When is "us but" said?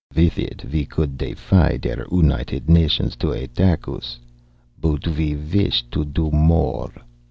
3.87-5.07